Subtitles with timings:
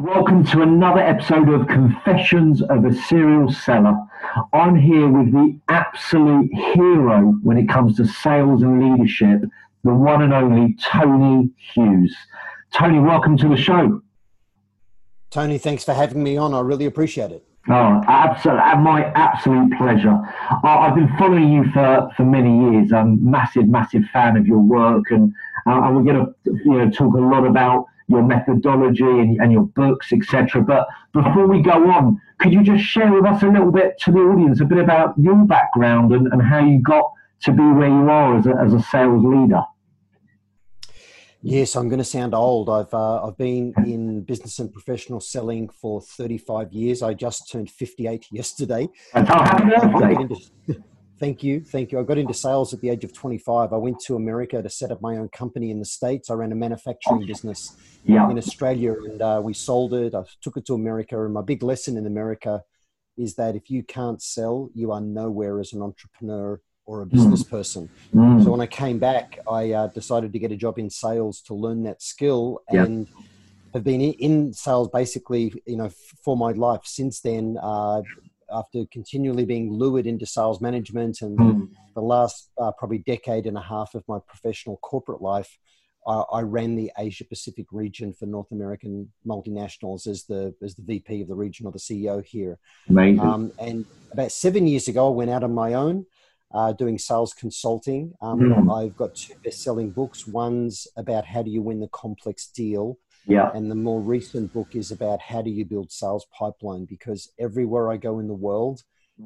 [0.00, 3.98] Welcome to another episode of Confessions of a Serial Seller.
[4.52, 9.40] I'm here with the absolute hero when it comes to sales and leadership,
[9.82, 12.14] the one and only Tony Hughes.
[12.72, 14.00] Tony, welcome to the show.
[15.30, 16.54] Tony, thanks for having me on.
[16.54, 17.44] I really appreciate it.
[17.68, 20.16] Oh, absolutely, my absolute pleasure.
[20.62, 22.92] I've been following you for, for many years.
[22.92, 25.34] I'm a massive, massive fan of your work, and,
[25.66, 26.34] uh, and we're going to
[26.64, 30.62] you know talk a lot about your methodology and, and your books, etc.
[30.62, 34.12] But before we go on, could you just share with us a little bit to
[34.12, 37.04] the audience, a bit about your background and, and how you got
[37.44, 39.62] to be where you are as a, as a sales leader?
[41.40, 42.68] Yes, I'm going to sound old.
[42.68, 47.00] I've uh, I've been in business and professional selling for 35 years.
[47.00, 48.88] I just turned 58 yesterday.
[49.14, 50.84] That's happy birthday.
[51.18, 51.60] Thank you.
[51.60, 51.98] Thank you.
[51.98, 53.72] I got into sales at the age of 25.
[53.72, 56.30] I went to America to set up my own company in the States.
[56.30, 58.30] I ran a manufacturing business yeah.
[58.30, 60.14] in Australia and uh, we sold it.
[60.14, 61.24] I took it to America.
[61.24, 62.62] And my big lesson in America
[63.16, 67.42] is that if you can't sell, you are nowhere as an entrepreneur or a business
[67.42, 67.50] mm.
[67.50, 67.90] person.
[68.14, 68.44] Mm.
[68.44, 71.54] So when I came back, I uh, decided to get a job in sales to
[71.54, 73.08] learn that skill and
[73.74, 75.90] have been in sales basically, you know,
[76.24, 77.58] for my life since then.
[77.60, 78.02] Uh,
[78.52, 81.68] after continually being lured into sales management and mm.
[81.94, 85.58] the last uh, probably decade and a half of my professional corporate life,
[86.06, 90.82] I, I ran the Asia Pacific region for North American multinationals as the as the
[90.82, 92.58] VP of the region or the CEO here.
[92.88, 93.20] Amazing.
[93.20, 96.06] Um, and about seven years ago, I went out on my own.
[96.50, 98.14] Uh, doing sales consulting.
[98.22, 98.74] Um, mm.
[98.74, 100.26] I've got two best-selling books.
[100.26, 102.96] One's about how do you win the complex deal,
[103.28, 103.50] yeah.
[103.54, 107.92] And the more recent book is about how do you build sales pipeline because everywhere
[107.92, 108.82] I go in the world,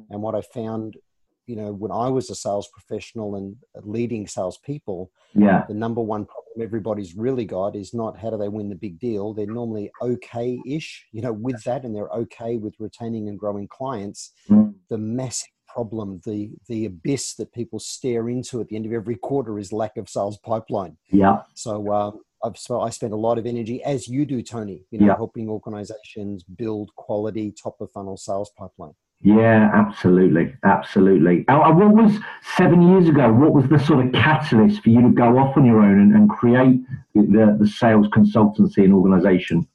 [0.09, 0.97] and what I found,
[1.45, 6.25] you know, when I was a sales professional and leading salespeople, yeah, the number one
[6.25, 9.33] problem everybody's really got is not how do they win the big deal.
[9.33, 14.31] They're normally okay-ish, you know, with that, and they're okay with retaining and growing clients.
[14.49, 14.73] Mm.
[14.89, 19.15] The massive problem, the the abyss that people stare into at the end of every
[19.15, 20.97] quarter is lack of sales pipeline.
[21.11, 21.41] Yeah.
[21.55, 24.85] So um, I've I spend a lot of energy, as you do, Tony.
[24.91, 25.15] You know, yeah.
[25.15, 28.93] helping organizations build quality top of funnel sales pipeline.
[29.21, 31.45] Yeah, absolutely, absolutely.
[31.47, 32.19] what was
[32.57, 33.31] seven years ago?
[33.31, 36.13] What was the sort of catalyst for you to go off on your own and,
[36.13, 36.81] and create
[37.15, 39.65] the, the sales consultancy and organization?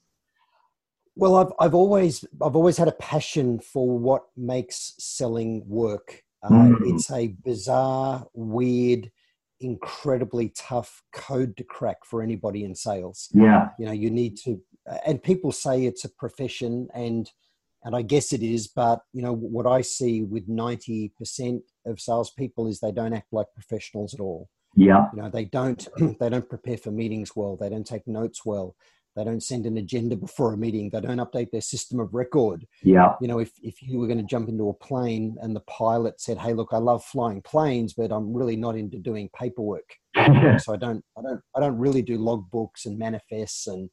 [1.17, 6.23] Well, I've I've always I've always had a passion for what makes selling work.
[6.43, 6.77] Uh, mm.
[6.83, 9.11] It's a bizarre, weird,
[9.61, 13.29] incredibly tough code to crack for anybody in sales.
[13.33, 13.69] Yeah.
[13.79, 14.61] You know, you need to,
[15.07, 17.31] and people say it's a profession and,
[17.85, 22.67] and I guess it is, but you know, what I see with 90% of salespeople
[22.67, 24.49] is they don't act like professionals at all.
[24.75, 25.07] Yeah.
[25.15, 25.87] You know, they don't,
[26.21, 27.57] they don't prepare for meetings well.
[27.57, 28.75] They don't take notes well.
[29.19, 30.91] They don't send an agenda before a meeting.
[30.91, 32.65] They don't update their system of record.
[32.85, 33.17] Yeah.
[33.21, 36.21] You know, if, if you were going to jump into a plane and the pilot
[36.21, 39.91] said, Hey, look, I love flying planes, but I'm really not into doing paperwork.
[40.59, 43.89] So I don't, I don't, I don't really do logbooks and manifests and,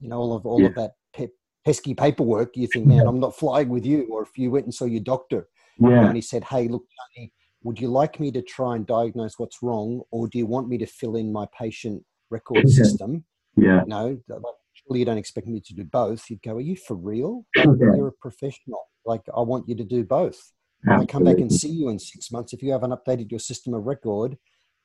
[0.00, 0.68] you know, all of, all yeah.
[0.68, 1.28] of that pe-
[1.64, 2.56] pesky paperwork.
[2.56, 4.08] You think, man, I'm not flying with you.
[4.10, 5.46] Or if you went and saw your doctor
[5.78, 6.06] yeah.
[6.06, 6.84] and he said, Hey, look,
[7.16, 7.32] Tony,
[7.62, 10.02] would you like me to try and diagnose what's wrong?
[10.10, 13.24] Or do you want me to fill in my patient record system?
[13.56, 13.82] Yeah.
[14.28, 16.28] Like surely you don't expect me to do both.
[16.28, 17.44] You'd go, are you for real?
[17.56, 18.82] You're a professional.
[19.06, 20.38] Like, I want you to do both.
[20.82, 23.40] When I come back and see you in six months, if you haven't updated your
[23.40, 24.36] system of record,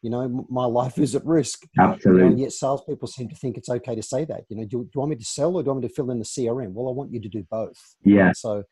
[0.01, 1.63] you know, my life is at risk.
[1.77, 2.27] Absolutely.
[2.27, 4.45] And yet salespeople seem to think it's okay to say that.
[4.47, 5.93] You know, do, do, you want me to sell or do you want me to
[5.93, 6.71] fill in the CRM?
[6.71, 7.77] Well, I want you to do both.
[8.03, 8.31] Yeah.
[8.33, 8.63] So,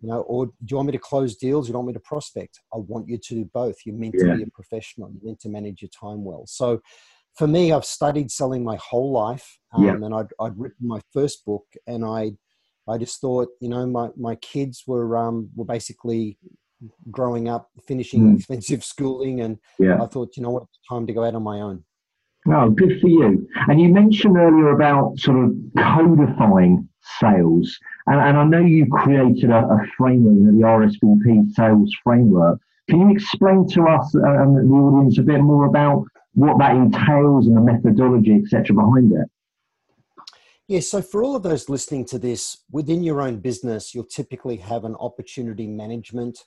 [0.00, 1.68] you know, or do you want me to close deals?
[1.68, 2.58] You don't want me to prospect?
[2.74, 3.76] I want you to do both.
[3.86, 4.32] You're meant yeah.
[4.32, 5.12] to be a professional.
[5.12, 6.44] You're meant to manage your time well.
[6.46, 6.80] So,
[7.36, 9.92] for me, I've studied selling my whole life, um, yeah.
[9.92, 12.32] and I'd, I'd written my first book, and I,
[12.88, 16.38] I just thought, you know, my, my kids were um, were basically
[17.10, 18.36] growing up, finishing mm.
[18.36, 20.02] expensive schooling, and yeah.
[20.02, 21.84] I thought, you know what, it's time to go out on my own.
[22.48, 23.48] Oh, good for you.
[23.68, 26.88] And you mentioned earlier about sort of codifying
[27.20, 27.78] sales,
[28.08, 32.60] and, and I know you created a, a framework, the RSVP sales framework.
[32.90, 36.74] Can you explain to us uh, and the audience a bit more about what that
[36.74, 39.28] entails and the methodology, etc., behind it.
[40.68, 44.56] Yeah, so for all of those listening to this, within your own business, you'll typically
[44.56, 46.44] have an opportunity management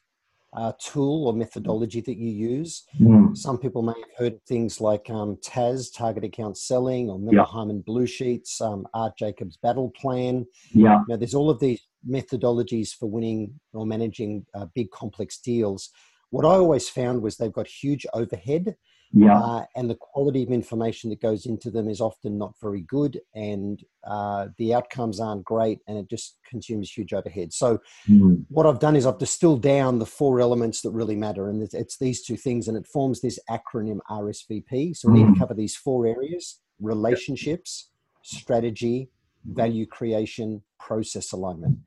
[0.55, 2.85] uh, tool or methodology that you use.
[2.99, 3.35] Mm.
[3.37, 7.43] Some people may have heard of things like um, TAS, Target Account Selling, or Miller
[7.45, 10.45] Heiman Blue Sheets, um, Art Jacobs Battle Plan.
[10.71, 11.03] Yeah.
[11.09, 15.89] Now, there's all of these methodologies for winning or managing uh, big complex deals.
[16.29, 18.75] What I always found was they've got huge overhead
[19.11, 19.39] Yeah.
[19.39, 23.19] Uh, and the quality of information that goes into them is often not very good,
[23.33, 27.53] and uh, the outcomes aren't great, and it just consumes huge overhead.
[27.53, 27.79] So,
[28.09, 28.43] mm.
[28.49, 31.97] what I've done is I've distilled down the four elements that really matter, and it's
[31.97, 34.95] these two things, and it forms this acronym RSVP.
[34.97, 35.17] So, we mm.
[35.19, 35.39] need to hmm.
[35.39, 37.89] cover these four areas relationships,
[38.21, 39.09] strategy,
[39.45, 41.77] value creation, process alignment.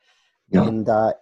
[0.51, 0.63] Yeah.
[0.67, 1.13] And uh,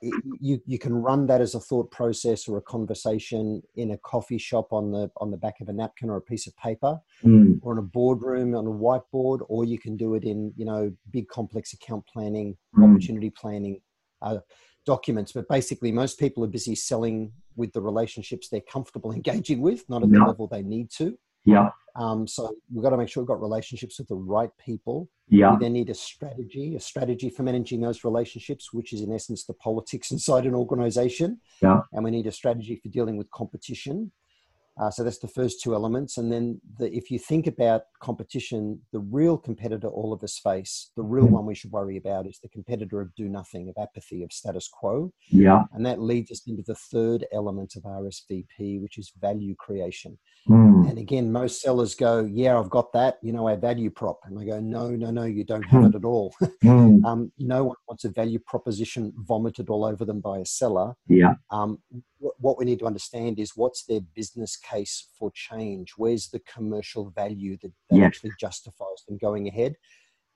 [0.41, 4.39] you you can run that as a thought process or a conversation in a coffee
[4.39, 7.59] shop on the on the back of a napkin or a piece of paper, mm.
[7.61, 10.93] or in a boardroom on a whiteboard, or you can do it in you know
[11.11, 12.89] big complex account planning, mm.
[12.89, 13.81] opportunity planning
[14.23, 14.39] uh,
[14.85, 15.33] documents.
[15.33, 20.05] But basically, most people are busy selling with the relationships they're comfortable engaging with, not
[20.05, 20.21] at yeah.
[20.21, 21.19] the level they need to.
[21.47, 21.71] Yeah.
[21.97, 25.09] Um, so we've got to make sure we've got relationships with the right people.
[25.29, 25.53] Yeah.
[25.53, 29.45] We then need a strategy, a strategy for managing those relationships, which is in essence
[29.45, 31.41] the politics inside an organization.
[31.63, 31.81] Yeah.
[31.93, 34.13] And we need a strategy for dealing with competition.
[34.79, 36.19] Uh, so that's the first two elements.
[36.19, 40.91] And then the, if you think about competition, the real competitor all of us face,
[40.97, 41.31] the real mm.
[41.31, 44.69] one we should worry about is the competitor of do nothing, of apathy, of status
[44.69, 45.13] quo.
[45.31, 45.65] Yeah.
[45.73, 50.19] And that leads us into the third element of RSVP, which is value creation.
[50.49, 50.91] Mm.
[50.91, 54.21] And again, most sellers go, Yeah, I've got that, you know, our value prop.
[54.25, 55.89] And I go, No, no, no, you don't have mm.
[55.89, 56.35] it at all.
[56.63, 57.05] mm.
[57.05, 60.95] um, no one wants a value proposition vomited all over them by a seller.
[61.09, 61.35] Yeah.
[61.51, 61.79] Um,
[62.39, 65.93] what we need to understand is what's their business case for change?
[65.97, 68.07] Where's the commercial value that, that yes.
[68.07, 69.77] actually justifies them going ahead?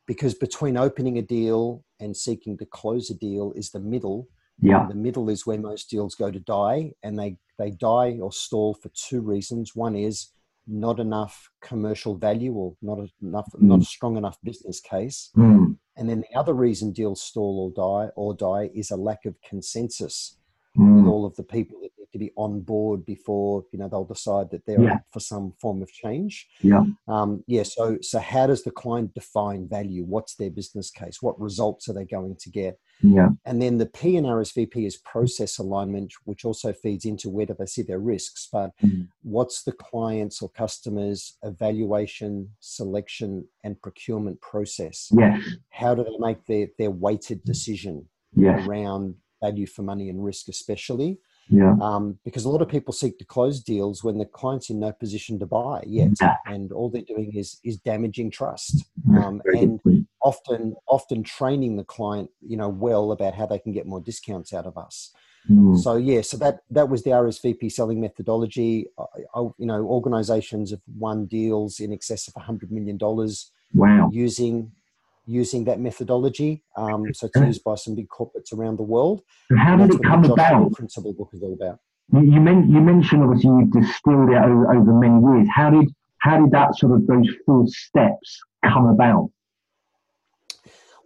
[0.06, 4.28] Because between opening a deal and seeking to close a deal is the middle.
[4.62, 4.86] Yeah.
[4.86, 8.74] the middle is where most deals go to die, and they, they die or stall
[8.74, 9.74] for two reasons.
[9.74, 10.32] One is
[10.66, 13.62] not enough commercial value or not enough, mm.
[13.62, 15.30] not a strong enough business case.
[15.36, 15.76] Mm.
[15.96, 19.34] And then the other reason deals stall or die or die is a lack of
[19.42, 20.36] consensus
[20.80, 20.96] mm.
[20.96, 24.04] with all of the people that need to be on board before you know they'll
[24.04, 24.94] decide that they're yeah.
[24.94, 26.48] up for some form of change.
[26.62, 26.84] Yeah.
[27.08, 27.62] Um, yeah.
[27.62, 30.04] So so how does the client define value?
[30.04, 31.18] What's their business case?
[31.20, 32.78] What results are they going to get?
[33.02, 33.28] Yeah.
[33.46, 37.54] And then the P in RSVP is process alignment, which also feeds into where do
[37.58, 39.08] they see their risks, but mm.
[39.22, 45.08] what's the client's or customers' evaluation, selection, and procurement process?
[45.12, 45.42] Yes.
[45.70, 48.66] How do they make their, their weighted decision yes.
[48.66, 51.18] around value for money and risk, especially.
[51.48, 51.74] Yeah.
[51.80, 54.92] Um, because a lot of people seek to close deals when the client's in no
[54.92, 56.36] position to buy yet, yeah.
[56.46, 58.84] and all they're doing is is damaging trust,
[59.16, 59.80] um, and
[60.22, 64.52] often often training the client, you know, well about how they can get more discounts
[64.52, 65.12] out of us.
[65.50, 65.76] Mm.
[65.78, 68.86] So yeah, so that that was the RSVP selling methodology.
[68.96, 69.04] I,
[69.34, 73.50] I, you know, organisations have won deals in excess of hundred million dollars.
[73.72, 74.10] Wow.
[74.12, 74.72] Using
[75.26, 76.62] using that methodology.
[76.76, 79.22] Um, so it's used by some big corporates around the world.
[79.50, 80.72] And how did it come about?
[80.72, 81.78] Principle book is all about.
[82.12, 85.48] You, men- you mentioned obviously you distilled it over, over many years.
[85.54, 85.88] How did
[86.18, 89.30] how did that sort of those four steps come about?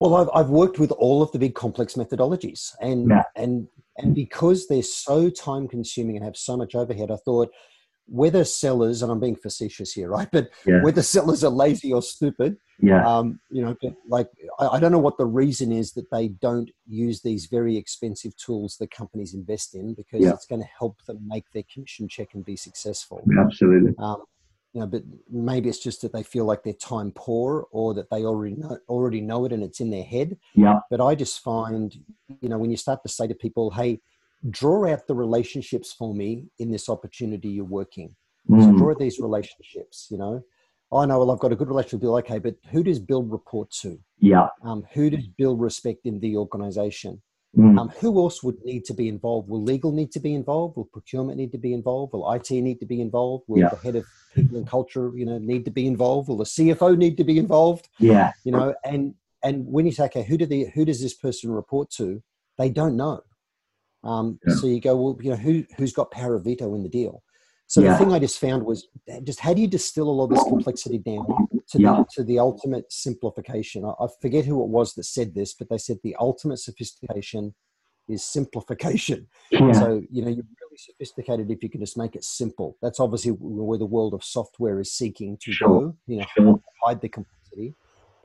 [0.00, 3.22] Well, I've, I've worked with all of the big complex methodologies, and yeah.
[3.36, 7.50] and and because they're so time consuming and have so much overhead, I thought
[8.06, 10.28] whether sellers, and I'm being facetious here, right?
[10.30, 10.82] But yeah.
[10.82, 13.76] whether sellers are lazy or stupid, yeah, um, you know,
[14.08, 14.28] like
[14.58, 18.36] I, I, don't know what the reason is that they don't use these very expensive
[18.36, 20.30] tools that companies invest in because yeah.
[20.30, 23.24] it's going to help them make their commission check and be successful.
[23.38, 23.94] Absolutely.
[23.98, 24.24] Um,
[24.72, 28.10] you know, but maybe it's just that they feel like they're time poor or that
[28.10, 30.36] they already know, already know it and it's in their head.
[30.56, 30.80] Yeah.
[30.90, 31.96] But I just find,
[32.40, 34.00] you know, when you start to say to people, "Hey,"
[34.50, 38.14] draw out the relationships for me in this opportunity you're working.
[38.48, 38.64] Mm.
[38.64, 40.42] So draw these relationships, you know.
[40.92, 42.16] I know, well, I've got a good relationship with Bill.
[42.18, 43.98] Okay, but who does Bill report to?
[44.18, 44.48] Yeah.
[44.62, 47.20] Um, who does Bill respect in the organization?
[47.56, 47.78] Mm.
[47.78, 49.48] Um, who else would need to be involved?
[49.48, 50.76] Will legal need to be involved?
[50.76, 52.12] Will procurement need to be involved?
[52.12, 53.44] Will IT need to be involved?
[53.46, 53.68] Will yeah.
[53.68, 56.28] the head of people and culture, you know, need to be involved?
[56.28, 57.88] Will the CFO need to be involved?
[57.98, 58.32] Yeah.
[58.44, 61.50] You know, and and when you say, okay, who do the who does this person
[61.52, 62.22] report to?
[62.58, 63.20] They don't know.
[64.04, 64.54] Um, yeah.
[64.54, 67.22] So you go, well, you know, who who's got power of veto in the deal?
[67.66, 67.92] So yeah.
[67.92, 68.86] the thing I just found was
[69.24, 71.26] just how do you distill all of this complexity down
[71.70, 71.96] to yeah.
[71.96, 73.84] the to the ultimate simplification?
[73.84, 77.54] I, I, forget who it was that said this, but they said the ultimate sophistication
[78.08, 79.26] is simplification.
[79.50, 79.72] Yeah.
[79.72, 82.76] So you know you're really sophisticated if you can just make it simple.
[82.82, 85.68] That's obviously where the world of software is seeking to sure.
[85.68, 85.96] go.
[86.06, 86.60] You know, sure.
[86.82, 87.74] hide the complexity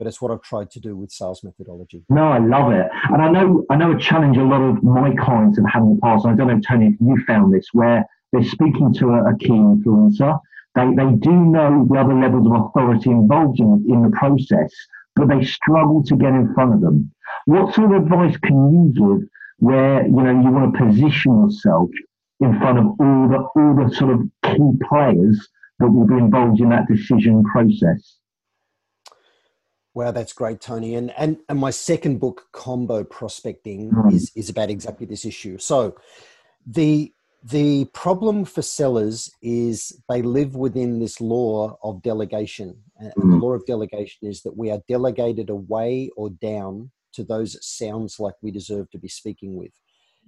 [0.00, 2.02] but it's what I've tried to do with sales methodology.
[2.08, 5.14] No, I love it, and I know I know a challenge a lot of my
[5.14, 6.24] clients have had in the past.
[6.24, 9.50] I don't know, Tony, if you found this, where they're speaking to a, a key
[9.50, 10.40] influencer.
[10.74, 14.72] They they do know the other levels of authority involved in, in the process,
[15.16, 17.12] but they struggle to get in front of them.
[17.44, 19.28] What sort of advice can you give
[19.58, 21.90] where you know you want to position yourself
[22.40, 25.46] in front of all the all the sort of key players
[25.78, 28.19] that will be involved in that decision process.
[29.94, 30.94] Wow, that's great, Tony.
[30.94, 34.12] And and, and my second book, Combo Prospecting, mm.
[34.12, 35.58] is, is about exactly this issue.
[35.58, 35.96] So
[36.66, 42.82] the the problem for sellers is they live within this law of delegation.
[42.98, 43.30] And mm.
[43.30, 47.64] the law of delegation is that we are delegated away or down to those it
[47.64, 49.72] sounds like we deserve to be speaking with.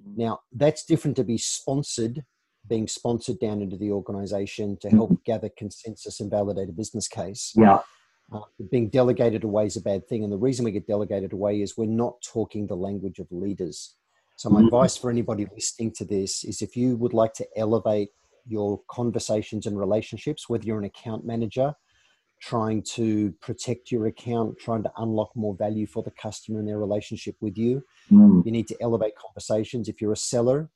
[0.09, 0.17] Mm.
[0.17, 2.25] Now, that's different to be sponsored,
[2.67, 7.53] being sponsored down into the organization to help gather consensus and validate a business case.
[7.55, 7.81] Yeah.
[8.33, 10.25] Uh, being delegated away is a bad thing.
[10.25, 13.97] And the reason we get delegated away is we're not talking the language of leaders.
[14.37, 14.67] So, my mm-hmm.
[14.67, 18.11] advice for anybody listening to this is if you would like to elevate
[18.47, 21.75] your conversations and relationships, whether you're an account manager
[22.41, 26.79] trying to protect your account, trying to unlock more value for the customer and their
[26.79, 28.45] relationship with you, mm.
[28.45, 29.89] you need to elevate conversations.
[29.89, 30.69] If you're a seller,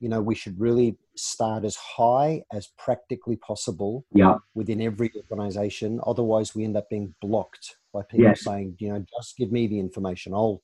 [0.00, 4.36] you know, we should really start as high as practically possible yeah.
[4.54, 6.00] within every organization.
[6.06, 8.44] Otherwise, we end up being blocked by people yes.
[8.44, 10.34] saying, you know, just give me the information.
[10.34, 10.60] I'll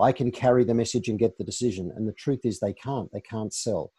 [0.00, 1.92] I can carry the message and get the decision.
[1.94, 3.10] And the truth is, they can't.
[3.12, 3.92] They can't sell.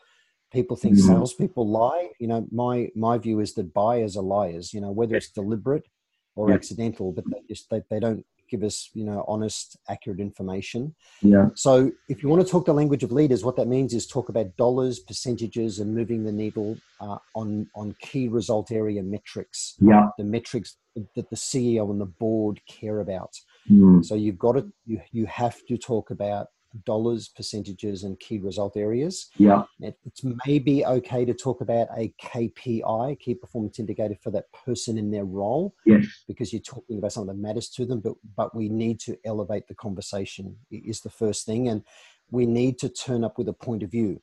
[0.52, 1.08] People think mm-hmm.
[1.08, 2.10] salespeople lie.
[2.20, 4.74] You know, my my view is that buyers are liars.
[4.74, 5.88] You know, whether it's deliberate
[6.36, 6.56] or yeah.
[6.56, 10.94] accidental, but they just they, they don't give us you know honest accurate information.
[11.22, 11.48] Yeah.
[11.56, 14.30] So if you want to talk the language of leaders what that means is talk
[14.30, 20.08] about dollars percentages and moving the needle uh, on on key result area metrics yeah.
[20.20, 20.78] the metrics
[21.16, 23.34] that the ceo and the board care about.
[23.70, 24.06] Mm.
[24.06, 26.48] So you've got to you you have to talk about
[26.86, 29.30] dollars, percentages, and key result areas.
[29.38, 34.46] Yeah, it, it's maybe okay to talk about a KPI, key performance indicator, for that
[34.66, 35.76] person in their role.
[35.86, 38.00] Yes, because you're talking about something that matters to them.
[38.00, 41.84] But but we need to elevate the conversation is the first thing, and
[42.32, 44.22] we need to turn up with a point of view.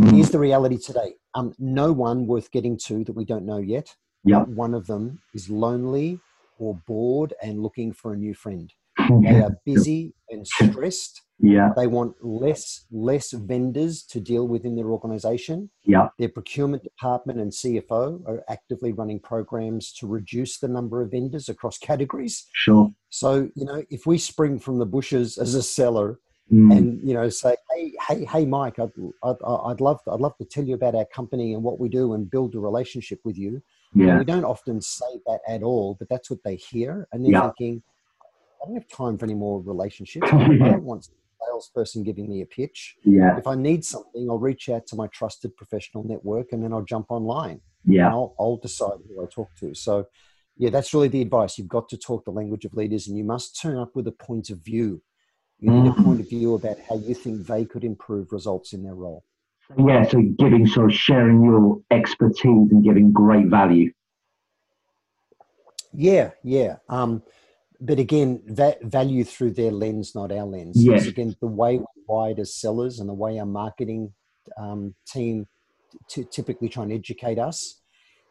[0.00, 0.14] Mm.
[0.14, 1.14] Here's the reality today.
[1.34, 3.94] Um, no one worth getting to that we don't know yet.
[4.24, 6.20] Yeah, one of them is lonely
[6.58, 8.72] or bored and looking for a new friend.
[9.22, 11.22] They are busy and stressed.
[11.38, 11.70] Yeah.
[11.76, 15.70] They want less less vendors to deal with in their organization.
[15.84, 16.08] Yeah.
[16.18, 21.48] Their procurement department and CFO are actively running programs to reduce the number of vendors
[21.48, 22.46] across categories.
[22.52, 22.90] Sure.
[23.10, 26.20] So, you know, if we spring from the bushes as a seller
[26.52, 26.74] mm.
[26.76, 28.92] and, you know, say, hey, hey, hey, Mike, I'd,
[29.24, 32.14] I'd, I'd, love, I'd love to tell you about our company and what we do
[32.14, 33.60] and build a relationship with you.
[33.94, 34.10] Yeah.
[34.10, 37.08] And we don't often say that at all, but that's what they hear.
[37.12, 37.50] And they're yeah.
[37.58, 37.82] thinking,
[38.62, 40.28] I don't have time for any more relationships.
[40.32, 42.96] I don't want a salesperson giving me a pitch.
[43.04, 43.36] Yeah.
[43.36, 46.84] If I need something, I'll reach out to my trusted professional network and then I'll
[46.84, 47.60] jump online.
[47.84, 48.08] Yeah.
[48.08, 49.74] I'll, I'll decide who I talk to.
[49.74, 50.06] So,
[50.56, 51.58] yeah, that's really the advice.
[51.58, 54.12] You've got to talk the language of leaders and you must turn up with a
[54.12, 55.02] point of view.
[55.58, 55.98] You need mm.
[55.98, 59.24] a point of view about how you think they could improve results in their role.
[59.78, 63.92] Yeah, so giving, sort of sharing your expertise and giving great value.
[65.94, 66.76] Yeah, yeah.
[66.88, 67.22] Um,
[67.84, 70.76] but again, that value through their lens, not our lens.
[70.76, 71.06] Yes.
[71.06, 74.12] Again, the way we're wired as sellers and the way our marketing
[74.56, 75.48] um, team
[76.08, 77.80] t- typically try and educate us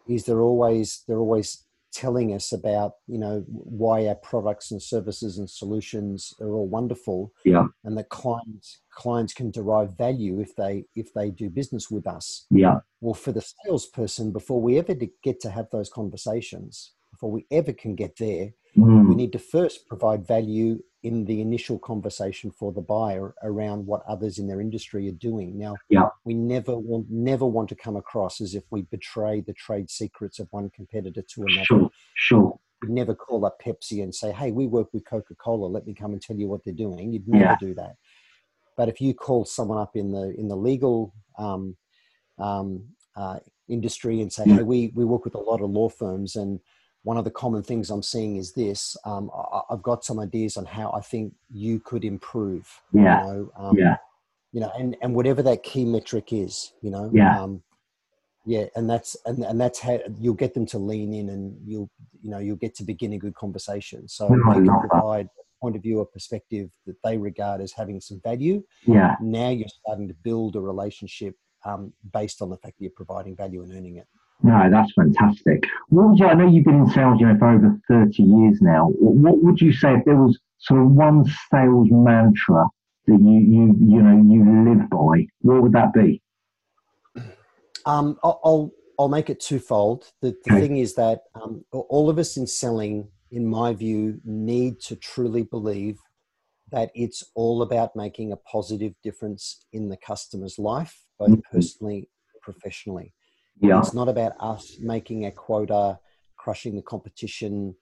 [0.08, 5.38] is they're always they're always telling us about you know why our products and services
[5.38, 10.86] and solutions are all wonderful yeah and that clients clients can derive value if they
[10.96, 15.42] if they do business with us yeah well for the salesperson before we ever get
[15.42, 19.10] to have those conversations before we ever can get there Mm.
[19.10, 24.04] We need to first provide value in the initial conversation for the buyer around what
[24.08, 25.58] others in their industry are doing.
[25.58, 26.10] Now, yeah.
[26.24, 30.40] we never want never want to come across as if we betray the trade secrets
[30.40, 31.66] of one competitor to another.
[31.66, 32.60] Sure, sure.
[32.84, 35.66] You'd never call up Pepsi and say, "Hey, we work with Coca Cola.
[35.68, 37.58] Let me come and tell you what they're doing." You'd never yeah.
[37.60, 37.96] do that.
[38.78, 41.76] But if you call someone up in the in the legal um,
[42.38, 42.84] um,
[43.16, 46.60] uh, industry and say, "Hey, we we work with a lot of law firms and
[47.04, 48.96] one of the common things I'm seeing is this.
[49.06, 52.70] Um, I, have got some ideas on how I think you could improve.
[52.94, 53.02] Yeah.
[53.22, 53.98] You know, um, yeah.
[54.54, 57.10] You know, and, and whatever that key metric is, you know.
[57.14, 57.42] Yeah.
[57.42, 57.64] Um,
[58.46, 61.90] yeah, and that's and, and that's how you'll get them to lean in, and you'll
[62.24, 64.08] you know you'll get to begin a good conversation.
[64.08, 67.72] So no, you can provide a point of view, a perspective that they regard as
[67.72, 68.64] having some value.
[68.86, 69.16] Yeah.
[69.22, 73.36] Now you're starting to build a relationship um, based on the fact that you're providing
[73.36, 74.08] value and earning it.
[74.44, 75.64] No, that's fantastic.
[75.90, 78.60] What would you, I know you've been in sales, you know, for over 30 years
[78.62, 78.88] now.
[78.98, 82.66] What would you say if there was sort of one sales mantra
[83.08, 85.28] that you, you, you know, you live by?
[85.42, 86.22] What would that be?
[87.86, 90.12] Um, I'll, I'll make it twofold.
[90.22, 90.62] The, the okay.
[90.62, 95.44] thing is that um, all of us in selling, in my view, need to truly
[95.44, 96.00] believe
[96.72, 101.56] that it's all about making a positive difference in the customer's life, both mm-hmm.
[101.58, 103.14] personally and professionally.
[103.60, 103.80] Yeah.
[103.80, 106.00] It's not about us making a quota
[106.38, 107.76] crushing the competition,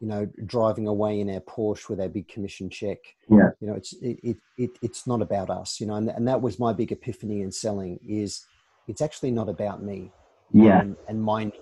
[0.00, 2.98] you know, driving away in our Porsche with our big commission check.
[3.28, 3.50] Yeah.
[3.60, 6.42] You know, it's it, it, it it's not about us, you know, and, and that
[6.42, 8.44] was my big epiphany in selling is
[8.88, 10.10] it's actually not about me.
[10.52, 10.80] Yeah.
[10.80, 11.52] And, and my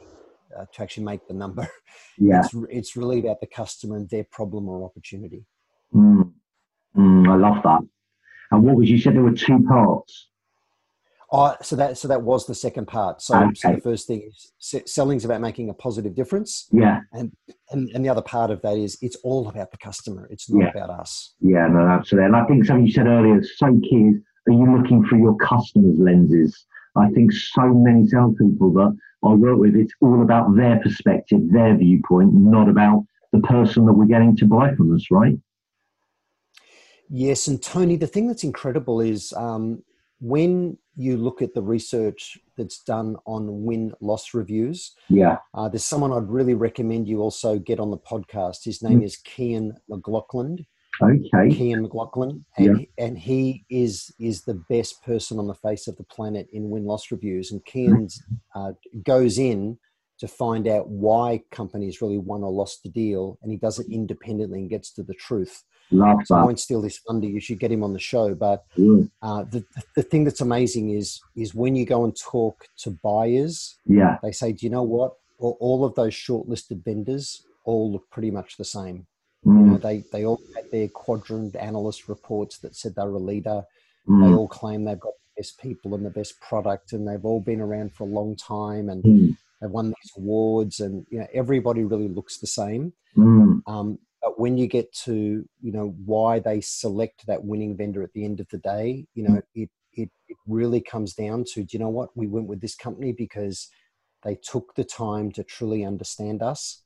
[0.57, 1.69] uh, to actually make the number.
[2.21, 2.41] Yeah.
[2.41, 5.45] It's, it's really about the customer and their problem or opportunity.
[5.95, 6.33] Mm.
[6.97, 7.81] Mm, I love that.
[8.50, 10.29] And what was you said there were two parts?
[11.30, 13.20] Oh, so that so that was the second part.
[13.20, 13.54] So, okay.
[13.54, 16.68] so the first thing is selling is about making a positive difference.
[16.73, 17.00] Yeah.
[17.12, 17.32] And,
[17.70, 20.26] and and the other part of that is it's all about the customer.
[20.30, 20.70] It's not yeah.
[20.70, 21.35] about us.
[21.40, 22.26] Yeah, no, absolutely.
[22.26, 25.20] And I think something you said earlier is so key is are you looking through
[25.20, 26.64] your customers' lenses?
[26.97, 31.76] I think so many salespeople that I work with, it's all about their perspective, their
[31.76, 35.38] viewpoint, not about the person that we're getting to buy from us, right?
[37.11, 39.82] Yes, and Tony, the thing that's incredible is um,
[40.20, 44.94] when you look at the research that's done on win loss reviews.
[45.08, 45.38] Yeah.
[45.54, 48.64] Uh, there's someone I'd really recommend you also get on the podcast.
[48.64, 49.04] His name mm.
[49.04, 50.66] is Kian McLaughlin.
[51.00, 51.48] Okay.
[51.54, 53.06] Kian McLaughlin, and, yeah.
[53.06, 56.84] and he is is the best person on the face of the planet in win
[56.84, 57.52] loss reviews.
[57.52, 58.12] And Kian
[58.56, 58.72] uh,
[59.04, 59.78] goes in
[60.18, 63.87] to find out why companies really won or lost the deal, and he does it
[63.88, 65.62] independently and gets to the truth.
[65.90, 67.26] Love so I won't steal this thunder.
[67.26, 68.35] You should get him on the show.
[68.35, 69.11] But mm.
[69.23, 69.64] uh, the
[69.97, 73.76] the thing that's amazing is is when you go and talk to buyers.
[73.87, 75.14] Yeah, they say, "Do you know what?
[75.38, 79.07] All, all of those shortlisted vendors all look pretty much the same.
[79.47, 79.59] Mm.
[79.59, 83.62] You know, they they all had their quadrant analyst reports that said they're a leader.
[84.07, 84.26] Mm.
[84.26, 87.40] They all claim they've got the best people and the best product, and they've all
[87.40, 89.37] been around for a long time and." Mm.
[89.61, 92.92] They've won these awards, and you know everybody really looks the same.
[93.16, 93.61] Mm.
[93.66, 98.12] Um, but when you get to you know why they select that winning vendor at
[98.14, 101.68] the end of the day you know it it, it really comes down to do
[101.72, 103.68] you know what we went with this company because
[104.25, 106.82] they took the time to truly understand us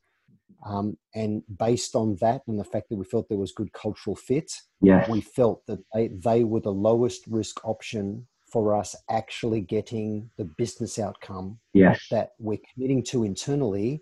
[0.65, 4.15] um, and based on that and the fact that we felt there was good cultural
[4.15, 5.09] fit yes.
[5.09, 10.45] we felt that they, they were the lowest risk option for us actually getting the
[10.45, 12.05] business outcome yes.
[12.11, 14.01] that we're committing to internally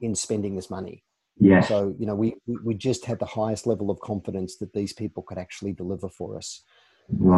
[0.00, 1.04] in spending this money
[1.38, 1.68] Yes.
[1.68, 5.22] So, you know, we, we just had the highest level of confidence that these people
[5.22, 6.62] could actually deliver for us.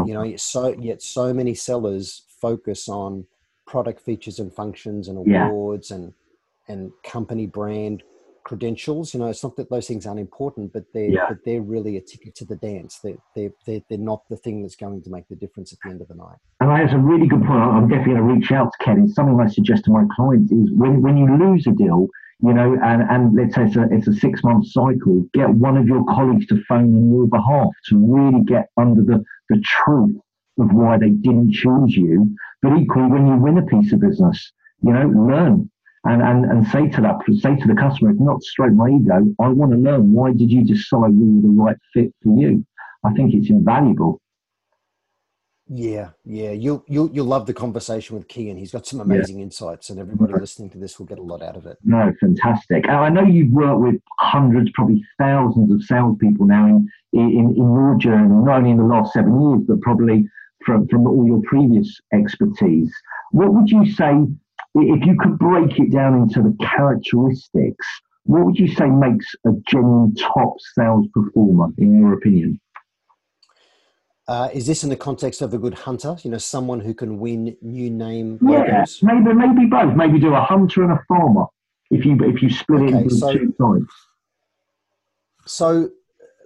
[0.07, 3.27] You know, so yet so many sellers focus on
[3.67, 5.97] product features and functions and awards yeah.
[5.97, 6.13] and
[6.69, 8.03] and company brand
[8.45, 9.15] credentials.
[9.15, 11.27] You know, it's not that those things aren't important, but they're yeah.
[11.29, 13.01] but they're really a ticket to the dance.
[13.03, 15.91] They're, they're they're they're not the thing that's going to make the difference at the
[15.91, 16.39] end of the night.
[16.61, 17.61] And that's a really good point.
[17.61, 19.09] I'm definitely going to reach out to Ken.
[19.09, 22.09] Something I suggest to my clients is when when you lose a deal,
[22.41, 25.77] you know, and, and let's say it's a, it's a six month cycle, get one
[25.77, 30.17] of your colleagues to phone on your behalf to really get under the, the truth
[30.59, 32.35] of why they didn't choose you.
[32.63, 34.53] But equally, when you win a piece of business,
[34.83, 35.71] you know, learn
[36.05, 39.49] and, and, and say to that, say to the customer, not stroke my ego, I
[39.49, 42.65] want to learn why did you decide we were the right fit for you?
[43.05, 44.21] I think it's invaluable.
[45.67, 48.59] Yeah, yeah, you'll you'll you'll love the conversation with Kian.
[48.59, 49.45] He's got some amazing yeah.
[49.45, 51.79] insights, and everybody listening to this will get a lot out of it.
[51.83, 52.87] No, fantastic.
[52.87, 57.97] I know you've worked with hundreds, probably thousands of salespeople now in in, in your
[57.99, 60.29] journey, not only in the last seven years, but probably
[60.67, 62.93] from from all your previous expertise.
[63.31, 64.27] What would you say
[64.75, 67.87] if you could break it down into the characteristics?
[68.25, 72.61] What would you say makes a genuine top sales performer, in your opinion?
[74.27, 76.17] Uh, is this in the context of a good hunter?
[76.23, 79.03] You know, someone who can win new name yeah, logos?
[79.03, 79.95] maybe maybe both.
[79.95, 81.45] Maybe do a hunter and a farmer.
[81.91, 83.95] If you if you split okay, it into so, two types.
[85.47, 85.91] So,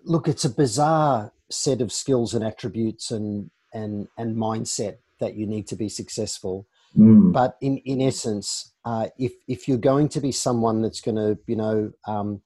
[0.05, 5.47] look, it's a bizarre set of skills and attributes and and and mindset that you
[5.47, 6.67] need to be successful.
[6.97, 7.33] Mm.
[7.33, 11.39] But in in essence, uh, if if you're going to be someone that's going to
[11.47, 12.43] you know um,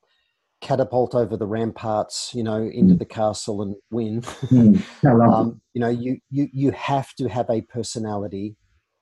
[0.63, 2.99] catapult over the ramparts, you know, into mm.
[2.99, 4.23] the castle and win.
[4.23, 4.83] Mm.
[5.35, 8.57] um, you know, you, you you have to have a personality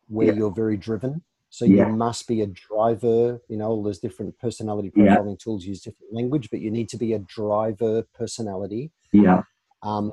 [0.08, 0.32] where yeah.
[0.32, 1.22] you're very driven.
[1.50, 1.88] So yeah.
[1.88, 3.40] you must be a driver.
[3.48, 5.42] You know, there's different personality profiling yeah.
[5.42, 8.92] tools use different language, but you need to be a driver personality.
[9.12, 9.42] Yeah.
[9.82, 10.12] Um,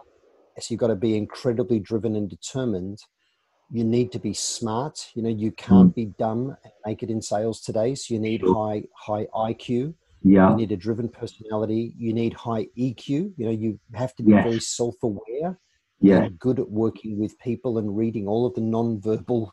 [0.60, 3.00] so you've got to be incredibly driven and determined.
[3.70, 5.10] You need to be smart.
[5.14, 5.96] You know, you can't mm.
[5.96, 7.96] be dumb and make it in sales today.
[7.96, 8.56] So you need sure.
[8.56, 10.50] high high IQ yeah.
[10.52, 11.94] You need a driven personality.
[11.98, 13.08] You need high EQ.
[13.10, 14.44] You know, you have to be yes.
[14.44, 15.60] very self-aware.
[16.00, 16.30] Yeah.
[16.38, 19.52] good at working with people and reading all of the non-verbal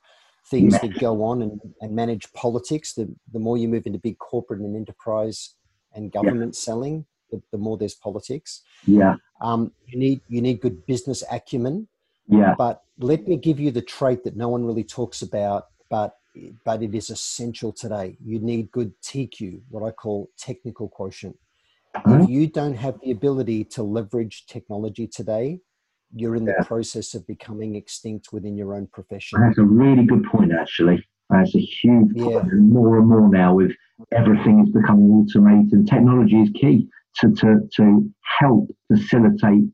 [0.50, 0.82] things yes.
[0.82, 2.92] that go on and, and manage politics.
[2.92, 5.54] The, the more you move into big corporate and enterprise
[5.94, 6.60] and government yeah.
[6.60, 8.60] selling, the, the, more there's politics.
[8.86, 9.16] Yeah.
[9.40, 11.88] Um, you need you need good business acumen.
[12.28, 12.54] Yeah.
[12.56, 16.16] But let me give you the trait that no one really talks about, but
[16.64, 18.16] but it is essential today.
[18.24, 21.36] You need good TQ, what I call technical quotient.
[21.96, 22.22] Mm-hmm.
[22.22, 25.60] If you don't have the ability to leverage technology today,
[26.14, 29.40] you're in the process of becoming extinct within your own profession.
[29.40, 31.04] That's a really good point, actually.
[31.30, 32.24] That's a huge yeah.
[32.24, 32.52] point.
[32.52, 33.72] More and more now, with
[34.12, 38.10] everything is becoming automated, and technology is key to, to, to
[38.40, 39.64] help facilitate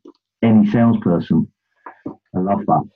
[0.43, 1.51] any salesperson.
[2.35, 2.89] I love that.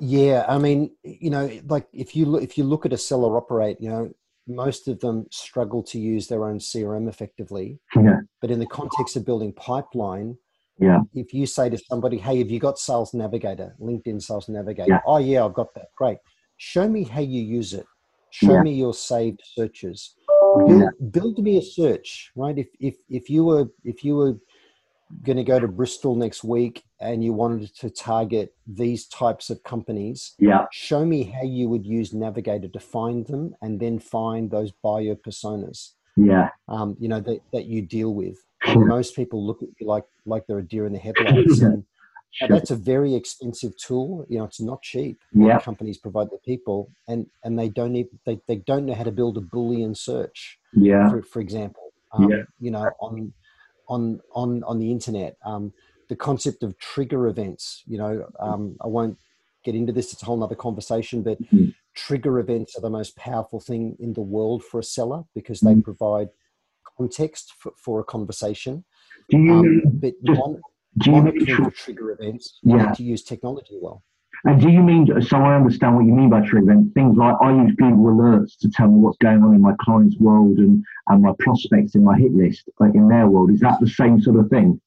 [0.00, 3.36] Yeah, I mean, you know, like if you look, if you look at a seller
[3.36, 4.10] operate, you know,
[4.46, 7.78] most of them struggle to use their own CRM effectively.
[7.96, 8.20] Yeah.
[8.40, 10.36] But in the context of building pipeline,
[10.78, 11.00] yeah.
[11.14, 15.00] If you say to somebody, "Hey, have you got Sales Navigator, LinkedIn Sales Navigator?" Yeah.
[15.06, 15.88] Oh, yeah, I've got that.
[15.96, 16.18] Great.
[16.56, 17.86] Show me how you use it.
[18.30, 18.62] Show yeah.
[18.62, 20.14] me your saved searches.
[20.66, 22.56] Build, build me a search, right?
[22.58, 24.36] If if if you were if you were
[25.22, 29.62] going to go to Bristol next week and you wanted to target these types of
[29.62, 30.66] companies, yeah.
[30.72, 35.14] show me how you would use Navigator to find them and then find those buyer
[35.14, 35.90] personas.
[36.16, 36.50] Yeah.
[36.68, 38.38] Um, you know, that, that you deal with.
[38.66, 41.60] And most people look at you like like they're a deer in the headlights.
[41.60, 41.84] And,
[42.34, 42.48] Sure.
[42.48, 44.26] that's a very expensive tool.
[44.28, 45.20] You know, it's not cheap.
[45.32, 45.60] Yeah.
[45.60, 49.12] Companies provide the people, and and they don't even, they they don't know how to
[49.12, 50.58] build a Boolean search.
[50.72, 51.10] Yeah.
[51.10, 52.42] For, for example, um, yeah.
[52.58, 53.32] You know, on
[53.88, 55.36] on on on the internet.
[55.44, 55.72] Um,
[56.08, 57.82] the concept of trigger events.
[57.86, 59.18] You know, um, I won't
[59.64, 61.22] get into this; it's a whole other conversation.
[61.22, 61.70] But mm-hmm.
[61.94, 65.72] trigger events are the most powerful thing in the world for a seller because they
[65.72, 65.80] mm-hmm.
[65.80, 66.28] provide
[66.96, 68.84] context for, for a conversation.
[69.30, 69.52] Do you?
[69.52, 70.60] Um, but do you
[70.96, 72.86] monitoring trigger events, you yeah.
[72.86, 74.02] need to use technology well.
[74.44, 77.34] And do you mean, so I understand what you mean by trigger events, things like
[77.40, 80.84] I use Google Alerts to tell me what's going on in my client's world and,
[81.08, 83.50] and my prospects in my hit list, like in their world.
[83.50, 84.80] Is that the same sort of thing?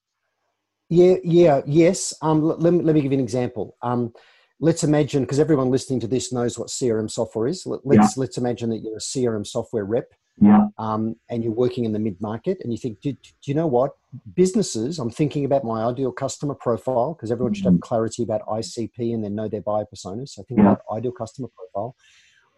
[0.90, 2.14] Yeah, yeah, yes.
[2.22, 3.76] Um, let, me, let me give you an example.
[3.82, 4.14] Um,
[4.60, 7.66] let's imagine, because everyone listening to this knows what CRM software is.
[7.66, 8.22] Let's, yeah.
[8.22, 10.68] let's imagine that you're a CRM software rep yeah.
[10.78, 13.68] Um, and you're working in the mid market and you think, do, do, you know
[13.68, 13.92] what?
[14.36, 17.82] Businesses, I'm thinking about my ideal customer profile because everyone should have mm-hmm.
[17.82, 20.30] clarity about ICP and then know their buyer personas.
[20.30, 20.72] So think yeah.
[20.72, 21.96] about ideal customer profile.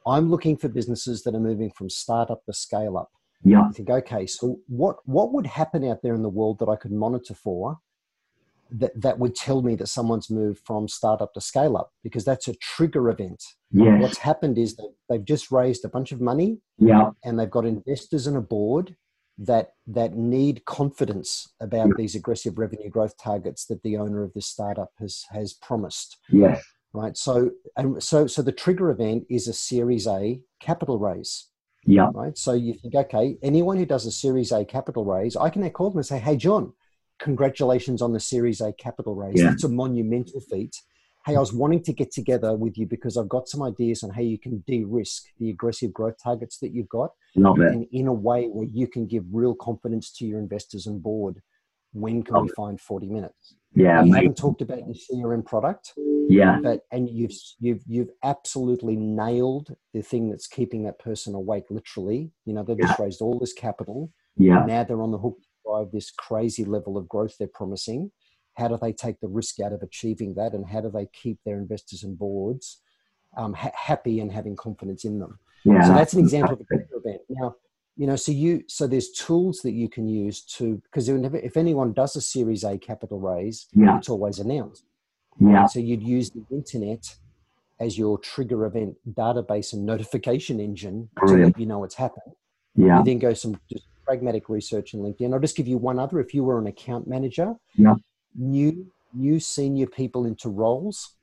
[0.05, 3.11] I'm looking for businesses that are moving from startup to scale up.
[3.43, 3.67] Yeah.
[3.67, 6.75] You think, okay, so what what would happen out there in the world that I
[6.75, 7.79] could monitor for
[8.71, 12.47] that, that would tell me that someone's moved from startup to scale up because that's
[12.47, 13.43] a trigger event.
[13.71, 14.01] Yes.
[14.01, 17.11] What's happened is that they've just raised a bunch of money yeah.
[17.23, 18.95] and they've got investors and a board
[19.39, 21.93] that that need confidence about yeah.
[21.97, 26.17] these aggressive revenue growth targets that the owner of this startup has has promised.
[26.29, 26.63] Yes.
[26.93, 27.15] Right.
[27.15, 31.47] So and so so the trigger event is a series A capital raise.
[31.85, 32.09] Yeah.
[32.13, 32.37] Right.
[32.37, 35.69] So you think, okay, anyone who does a series A capital raise, I can now
[35.69, 36.73] call them and say, Hey John,
[37.19, 39.41] congratulations on the Series A capital raise.
[39.41, 39.51] Yeah.
[39.51, 40.75] It's a monumental feat.
[41.25, 44.09] Hey, I was wanting to get together with you because I've got some ideas on
[44.09, 48.13] how you can de-risk the aggressive growth targets that you've got, Love and in a
[48.13, 51.41] way where you can give real confidence to your investors and board.
[51.91, 53.55] When can Love we find forty minutes?
[53.75, 55.93] Yeah, you haven't talked about your CRM product.
[56.27, 61.65] Yeah, but and you've you've you've absolutely nailed the thing that's keeping that person awake.
[61.69, 62.87] Literally, you know, they've yeah.
[62.87, 64.11] just raised all this capital.
[64.37, 65.37] Yeah, now they're on the hook
[65.69, 68.11] drive this crazy level of growth they're promising?
[68.55, 70.53] How do they take the risk out of achieving that?
[70.53, 72.81] And how do they keep their investors and boards
[73.37, 75.39] um, ha- happy and having confidence in them?
[75.63, 77.21] Yeah, so that's an example of a event.
[77.29, 77.55] Now,
[77.99, 81.91] you know, so you so there's tools that you can use to because if anyone
[81.91, 83.97] does a Series A capital raise, yeah.
[83.97, 84.85] it's always announced.
[85.37, 85.65] Yeah.
[85.65, 87.17] So you'd use the internet
[87.81, 91.41] as your trigger event database and notification engine Brilliant.
[91.41, 92.33] to let you know it's happened.
[92.73, 92.99] Yeah.
[92.99, 95.33] You then go some just pragmatic research in LinkedIn.
[95.33, 96.21] I'll just give you one other.
[96.21, 97.95] If you were an account manager, yeah.
[98.33, 101.17] new new senior people into roles,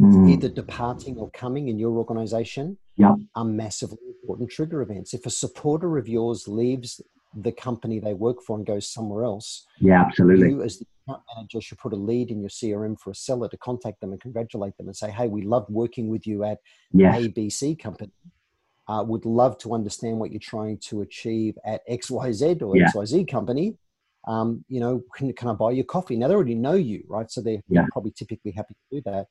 [0.00, 0.30] mm.
[0.30, 3.14] either departing or coming in your organization, yeah.
[3.34, 5.14] are massively important trigger events.
[5.14, 7.00] If a supporter of yours leaves
[7.34, 10.50] the company they work for and goes somewhere else, yeah, absolutely.
[10.50, 13.48] You as the account manager should put a lead in your CRM for a seller
[13.48, 16.58] to contact them and congratulate them and say, "Hey, we loved working with you at
[16.92, 17.16] yes.
[17.16, 18.12] ABC company."
[18.88, 22.90] uh, would love to understand what you're trying to achieve at XYZ or yeah.
[22.90, 23.76] XYZ company.
[24.26, 26.16] Um, you know, can, can I buy you coffee?
[26.16, 27.30] Now they already know you, right?
[27.30, 27.86] So they're, yeah.
[27.92, 29.26] probably typically happy to do that.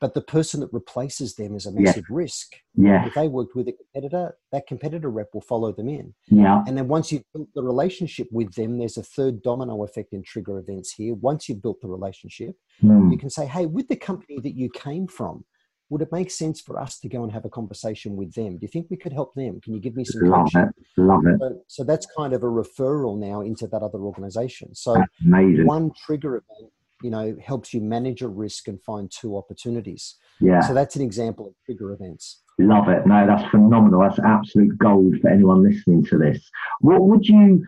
[0.00, 2.16] But the person that replaces them is a massive yeah.
[2.16, 2.54] risk.
[2.76, 3.06] Yeah.
[3.06, 6.14] If they worked with a competitor, that competitor rep will follow them in.
[6.26, 6.62] Yeah.
[6.68, 10.22] And then once you've built the relationship with them, there's a third domino effect in
[10.22, 11.14] trigger events here.
[11.14, 13.10] Once you've built the relationship, mm.
[13.10, 15.44] you can say, hey, with the company that you came from,
[15.90, 18.58] would it make sense for us to go and have a conversation with them?
[18.58, 19.60] Do you think we could help them?
[19.60, 20.60] Can you give me some Love coaching?
[20.68, 21.00] it.
[21.00, 21.38] Love it.
[21.40, 24.74] So, so, that's kind of a referral now into that other organization.
[24.74, 25.66] So that's amazing.
[25.66, 30.16] one trigger event, you know, helps you manage a risk and find two opportunities.
[30.40, 30.60] Yeah.
[30.60, 32.42] So that's an example of trigger events.
[32.58, 33.06] Love it.
[33.06, 34.00] No, that's phenomenal.
[34.00, 36.50] That's absolute gold for anyone listening to this.
[36.80, 37.64] What would you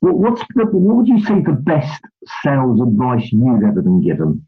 [0.00, 2.02] what, what's the, what would you say the best
[2.42, 4.46] sales advice you've ever been given?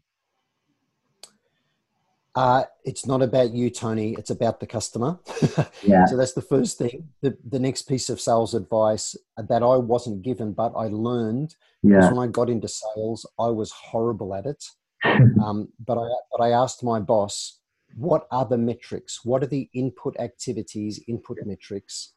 [2.35, 4.13] Uh, it's not about you, Tony.
[4.17, 5.19] It's about the customer.
[5.83, 6.05] yeah.
[6.05, 7.09] So that's the first thing.
[7.21, 12.11] The, the next piece of sales advice that I wasn't given, but I learned yeah.
[12.11, 14.63] when I got into sales, I was horrible at it.
[15.43, 17.59] um, but I but I asked my boss,
[17.95, 19.23] what are the metrics?
[19.23, 22.13] What are the input activities, input metrics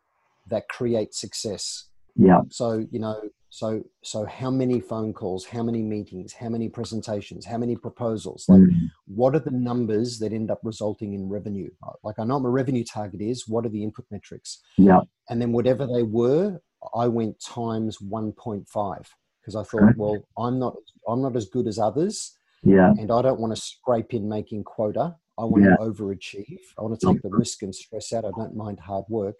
[0.48, 1.88] that create success?
[2.16, 2.40] Yeah.
[2.50, 7.46] So you know, so so how many phone calls, how many meetings, how many presentations,
[7.46, 8.44] how many proposals?
[8.48, 8.90] Like, mm.
[9.06, 11.70] what are the numbers that end up resulting in revenue?
[12.02, 13.48] Like, I know what my revenue target is.
[13.48, 14.62] What are the input metrics?
[14.76, 15.00] Yeah.
[15.28, 16.60] And then whatever they were,
[16.94, 19.08] I went times one point five
[19.40, 20.74] because I thought, well, I'm not
[21.08, 22.36] I'm not as good as others.
[22.62, 22.90] Yeah.
[22.90, 25.14] And I don't want to scrape in making quota.
[25.38, 25.76] I want yeah.
[25.76, 26.58] to overachieve.
[26.78, 28.24] I want to take the risk and stress out.
[28.24, 29.36] I don't mind hard work.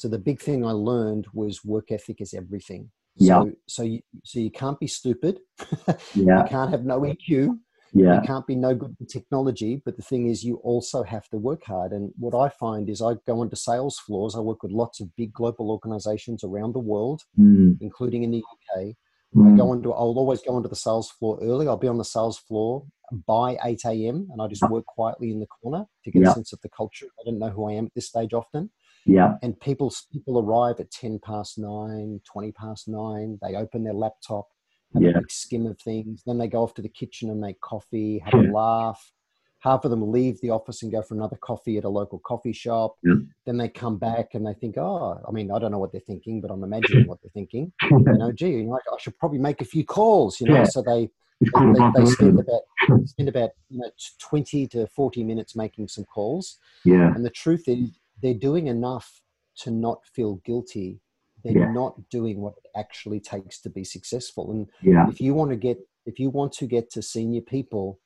[0.00, 2.90] So the big thing I learned was work ethic is everything.
[3.16, 3.42] Yeah.
[3.42, 5.40] So, so you, so you can't be stupid.
[6.14, 6.42] yeah.
[6.42, 7.58] You can't have no EQ.
[7.92, 8.14] Yeah.
[8.14, 9.82] You can't be no good with technology.
[9.84, 11.92] But the thing is, you also have to work hard.
[11.92, 14.34] And what I find is I go onto sales floors.
[14.34, 17.76] I work with lots of big global organizations around the world, mm.
[17.82, 18.94] including in the UK.
[19.36, 19.52] Mm.
[19.52, 21.68] I go into, I'll always go onto the sales floor early.
[21.68, 22.86] I'll be on the sales floor
[23.26, 24.28] by 8 a.m.
[24.32, 26.30] and I just work quietly in the corner to get yeah.
[26.30, 27.08] a sense of the culture.
[27.20, 28.70] I don't know who I am at this stage often.
[29.06, 29.34] Yeah.
[29.42, 33.38] And people people arrive at 10 past nine, 20 past nine.
[33.42, 34.48] They open their laptop,
[34.94, 35.10] have yeah.
[35.10, 36.22] a big skim of things.
[36.26, 38.50] Then they go off to the kitchen and make coffee, have yeah.
[38.50, 39.12] a laugh.
[39.60, 42.52] Half of them leave the office and go for another coffee at a local coffee
[42.52, 42.96] shop.
[43.02, 43.16] Yeah.
[43.44, 46.00] Then they come back and they think, oh, I mean, I don't know what they're
[46.00, 47.70] thinking, but I'm imagining what they're thinking.
[47.82, 50.64] you know, gee, you know, I should probably make a few calls, you know.
[50.64, 51.10] So they
[51.40, 52.60] they, they, spend about
[53.06, 57.64] spend about you know 20 to 40 minutes making some calls yeah and the truth
[57.66, 59.20] is they're doing enough
[59.56, 61.00] to not feel guilty
[61.44, 61.72] they're yeah.
[61.72, 65.08] not doing what it actually takes to be successful and yeah.
[65.08, 67.98] if you want to get if you want to get to senior people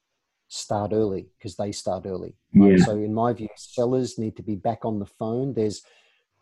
[0.49, 2.79] start early because they start early right?
[2.79, 2.85] yeah.
[2.85, 5.83] so in my view sellers need to be back on the phone there's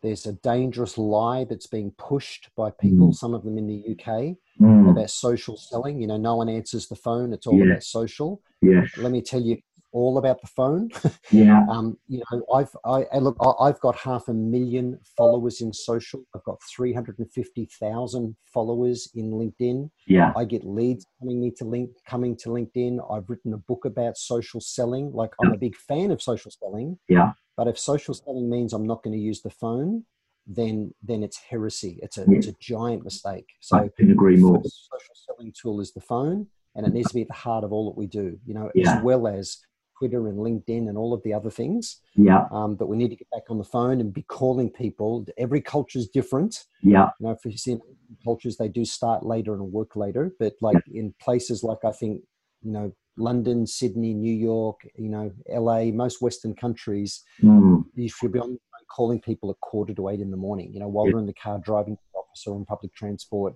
[0.02, 3.14] there's a dangerous lie that's being pushed by people mm.
[3.14, 4.90] some of them in the uk mm.
[4.90, 7.72] about social selling you know no one answers the phone it's all yeah.
[7.72, 9.56] about social yes let me tell you
[9.92, 10.90] all about the phone.
[11.30, 11.64] Yeah.
[11.70, 16.22] um, you know, I've I look, I've got half a million followers in social.
[16.34, 19.90] I've got three hundred and fifty thousand followers in LinkedIn.
[20.06, 20.32] Yeah.
[20.36, 22.98] I get leads coming me to link coming to LinkedIn.
[23.10, 25.12] I've written a book about social selling.
[25.12, 26.98] Like I'm a big fan of social selling.
[27.08, 27.32] Yeah.
[27.56, 30.04] But if social selling means I'm not going to use the phone,
[30.46, 31.98] then then it's heresy.
[32.02, 32.38] It's a yeah.
[32.38, 33.46] it's a giant mistake.
[33.60, 34.62] So I can agree more.
[34.64, 37.72] social selling tool is the phone and it needs to be at the heart of
[37.72, 38.96] all that we do, you know, yeah.
[38.96, 39.58] as well as
[40.02, 42.00] Twitter and LinkedIn and all of the other things.
[42.16, 42.46] Yeah.
[42.50, 45.24] Um, but we need to get back on the phone and be calling people.
[45.38, 46.64] Every culture is different.
[46.82, 47.10] Yeah.
[47.20, 47.80] You know, if you
[48.24, 50.32] cultures, they do start later and work later.
[50.40, 51.02] But like yeah.
[51.02, 52.22] in places like I think,
[52.62, 57.84] you know, London, Sydney, New York, you know, LA, most Western countries, mm.
[57.94, 58.58] you should be on
[58.90, 61.12] calling people at quarter to eight in the morning, you know, while yeah.
[61.12, 63.54] they're in the car driving to the office or on public transport.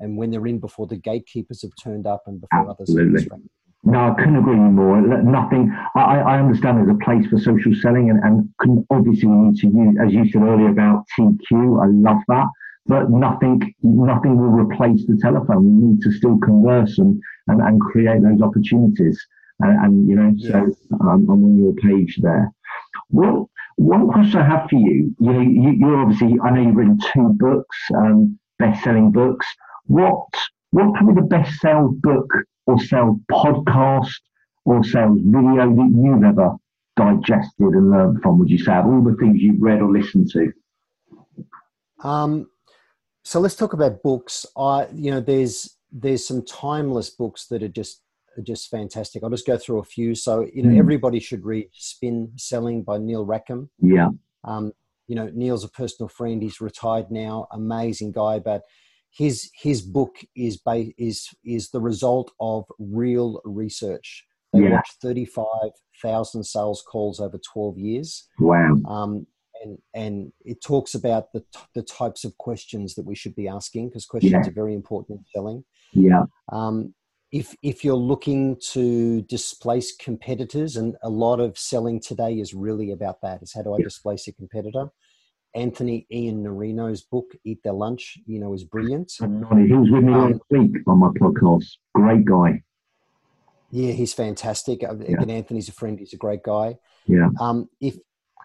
[0.00, 3.10] And when they're in before the gatekeepers have turned up and before Absolutely.
[3.10, 3.40] others have
[3.84, 5.00] no, I couldn't agree more.
[5.00, 5.70] Nothing.
[5.94, 9.60] I, I understand there's a place for social selling, and, and can, obviously we need
[9.60, 11.82] to use, as you said earlier about TQ.
[11.82, 12.46] I love that,
[12.86, 15.64] but nothing, nothing will replace the telephone.
[15.64, 19.20] We need to still converse and and, and create those opportunities.
[19.60, 20.50] And, and you know, yeah.
[20.50, 20.58] so
[21.00, 22.50] um, I'm on your page there.
[23.10, 25.14] Well, one question I have for you.
[25.18, 26.38] You know, you, you're obviously.
[26.42, 29.46] I know you've written two books, um, best-selling books.
[29.86, 30.24] What
[30.70, 32.32] what probably the best-selling book
[32.66, 34.20] or sales podcast
[34.64, 36.56] or sales video that you've ever
[36.96, 40.52] digested and learned from, would you say, all the things you've read or listened to?
[42.02, 42.48] Um,
[43.24, 44.46] so let's talk about books.
[44.56, 48.02] I, you know, there's there's some timeless books that are just
[48.36, 49.22] are just fantastic.
[49.22, 50.14] I'll just go through a few.
[50.14, 50.78] So you know, mm.
[50.78, 53.70] everybody should read Spin Selling by Neil Rackham.
[53.80, 54.10] Yeah.
[54.44, 54.72] Um,
[55.06, 56.42] you know, Neil's a personal friend.
[56.42, 57.46] He's retired now.
[57.52, 58.62] Amazing guy, but
[59.14, 64.26] his his book is ba- is is the result of real research.
[64.52, 64.72] They yeah.
[64.72, 65.70] watched thirty five
[66.02, 68.28] thousand sales calls over twelve years.
[68.38, 68.76] Wow.
[68.86, 69.26] Um,
[69.62, 73.48] and and it talks about the t- the types of questions that we should be
[73.48, 74.50] asking because questions yeah.
[74.50, 75.64] are very important in selling.
[75.92, 76.24] Yeah.
[76.52, 76.94] Um,
[77.30, 82.90] if if you're looking to displace competitors, and a lot of selling today is really
[82.90, 83.84] about that, is how do I yeah.
[83.84, 84.88] displace a competitor?
[85.54, 89.12] Anthony Iannarino's book, Eat Their Lunch, you know, is brilliant.
[89.18, 91.66] He was with me last week on my podcast.
[91.94, 92.62] Great guy.
[93.70, 94.84] Yeah, he's fantastic.
[94.84, 95.16] Uh, yeah.
[95.16, 95.98] Again, Anthony's a friend.
[95.98, 96.78] He's a great guy.
[97.06, 97.28] Yeah.
[97.40, 97.96] Um, if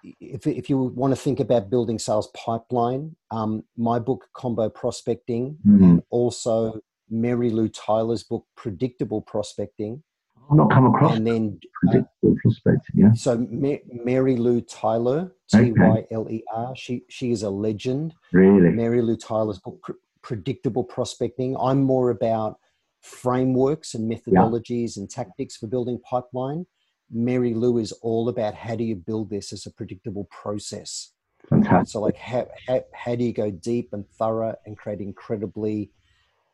[0.04, 5.58] if, if you want to think about building sales pipeline, um, my book Combo Prospecting,
[5.68, 5.84] mm-hmm.
[5.84, 10.04] and also Mary Lou Tyler's book Predictable Prospecting.
[10.50, 12.96] I've not come across and then uh, predictable prospecting.
[12.96, 13.14] Yeah.
[13.14, 16.76] So Ma- Mary Lou Tyler, T Y L E R.
[16.76, 18.14] She she is a legend.
[18.34, 21.56] Really, Mary Lou Tyler's book Predictable Prospecting.
[21.58, 22.60] I'm more about
[23.02, 25.02] frameworks and methodologies yeah.
[25.02, 26.66] and tactics for building pipeline.
[27.12, 31.12] Mary Lou is all about how do you build this as a predictable process.
[31.50, 31.92] Fantastic.
[31.92, 35.92] So, like, how, how, how do you go deep and thorough and create incredibly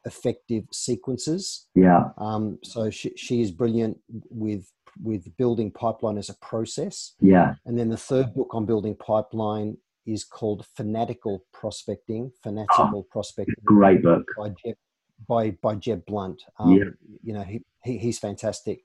[0.05, 1.67] effective sequences?
[1.75, 2.09] Yeah.
[2.17, 3.97] Um, so she, she is brilliant
[4.29, 4.71] with
[5.03, 7.15] with building pipeline as a process.
[7.19, 7.55] Yeah.
[7.65, 12.31] And then the third book on building pipeline is called Fanatical Prospecting.
[12.43, 13.55] Fanatical oh, Prospecting.
[13.65, 14.23] Great book.
[14.37, 14.75] By Jeb,
[15.27, 16.43] by, by Jeb Blount.
[16.59, 16.85] Um, yeah.
[17.23, 18.83] You know, he, he, he's fantastic.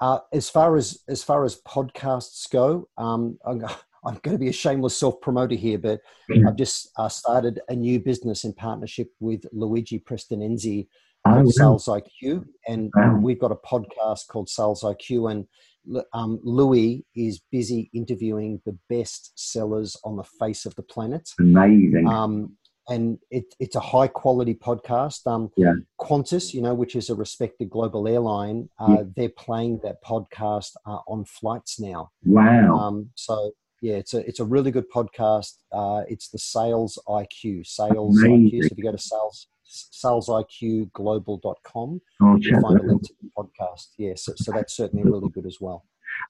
[0.00, 3.64] Uh, as far as as far as podcasts go, um, I'm,
[4.08, 6.00] I'm, going to be a shameless self promoter here, but
[6.46, 10.88] I've just uh, started a new business in partnership with Luigi Prestinenzi
[11.26, 11.44] oh, wow.
[11.48, 13.18] Sales IQ, and wow.
[13.20, 19.32] we've got a podcast called Sales IQ, and um, Louis is busy interviewing the best
[19.36, 21.28] sellers on the face of the planet.
[21.38, 22.06] Amazing.
[22.08, 22.56] Um,
[22.90, 25.26] and it, it's a high quality podcast.
[25.26, 25.74] Um, yeah.
[26.00, 29.02] Qantas, you know, which is a respected global airline, uh, yeah.
[29.14, 32.10] they're playing that podcast uh, on flights now.
[32.24, 32.78] Wow.
[32.78, 35.54] Um, so yeah, it's a it's a really good podcast.
[35.72, 38.50] Uh, it's the Sales IQ, Sales Amazing.
[38.50, 38.62] IQ.
[38.62, 43.88] So if you go to sales salesiqglobal.com, oh, you'll find a link to the podcast.
[43.98, 45.84] Yeah, so, so that's certainly really good as well.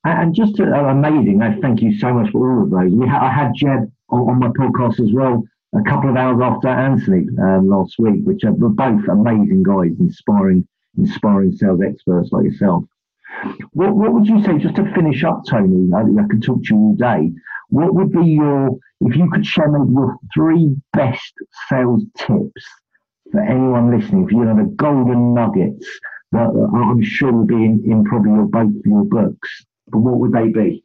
[0.04, 1.40] And just to, uh, amazing.
[1.62, 2.92] Thank you so much for all of those.
[2.92, 6.40] We ha- I had Jeb on, on my podcast as well a couple of hours
[6.42, 12.44] after Anthony um, last week, which are both amazing guys, inspiring, inspiring sales experts like
[12.44, 12.84] yourself.
[13.72, 15.90] What, what would you say, just to finish up, Tony?
[15.94, 17.32] I, I could talk to you all day.
[17.68, 21.32] What would be your, if you could share your three best
[21.68, 22.64] sales tips
[23.30, 25.86] for anyone listening, if you have the golden nuggets
[26.32, 30.32] that I'm sure will be in, in probably your both your books, but what would
[30.32, 30.84] they be?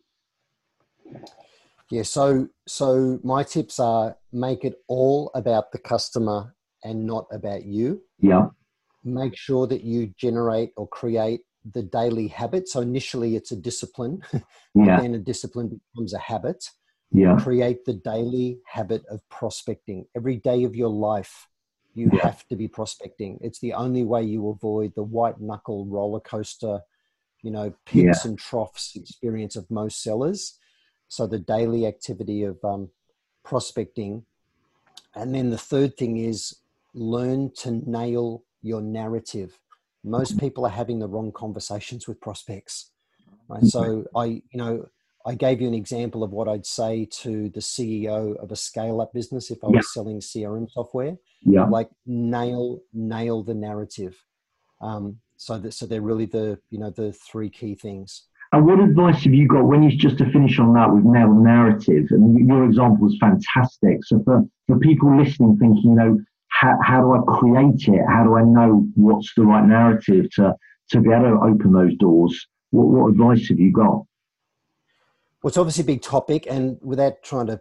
[1.89, 7.65] Yeah, so so my tips are make it all about the customer and not about
[7.65, 8.01] you.
[8.19, 8.47] Yeah.
[9.03, 12.67] Make sure that you generate or create the daily habit.
[12.67, 14.21] So initially it's a discipline,
[14.75, 14.99] yeah.
[14.99, 16.69] then a discipline becomes a habit.
[17.11, 17.37] Yeah.
[17.37, 20.05] Create the daily habit of prospecting.
[20.15, 21.47] Every day of your life,
[21.93, 22.23] you yeah.
[22.23, 23.37] have to be prospecting.
[23.41, 26.81] It's the only way you avoid the white knuckle roller coaster,
[27.43, 28.29] you know, peaks yeah.
[28.29, 30.57] and troughs experience of most sellers.
[31.07, 32.89] So the daily activity of um,
[33.43, 34.25] prospecting.
[35.13, 36.55] And then the third thing is
[36.95, 39.59] learn to nail your narrative.
[40.03, 42.91] Most people are having the wrong conversations with prospects.
[43.47, 43.63] Right.
[43.63, 44.85] So I, you know,
[45.25, 48.99] I gave you an example of what I'd say to the CEO of a scale
[48.99, 49.81] up business if I was yeah.
[49.93, 51.17] selling CRM software.
[51.41, 51.65] Yeah.
[51.65, 54.21] Like nail, nail the narrative.
[54.81, 58.23] Um, so that, so they're really the, you know, the three key things.
[58.51, 61.31] And what advice have you got when you just to finish on that with now
[61.31, 62.07] narrative?
[62.11, 64.03] And your example was fantastic.
[64.03, 66.19] So for, for people listening, thinking, you know,
[66.63, 68.05] how, how do I create it?
[68.07, 70.55] How do I know what's the right narrative to,
[70.91, 72.47] to be able to open those doors?
[72.71, 74.05] What, what advice have you got?
[75.41, 77.59] Well, it's obviously a big topic, and without trying to